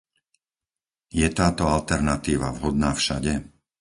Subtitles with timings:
[1.19, 3.33] Je táto alternatíva vhodná všade?